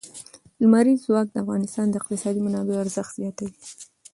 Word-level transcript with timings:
لمریز 0.61 0.99
ځواک 1.05 1.27
د 1.31 1.35
افغانستان 1.43 1.85
د 1.89 1.93
اقتصادي 1.99 2.41
منابعو 2.43 2.83
ارزښت 2.85 3.11
زیاتوي. 3.19 3.53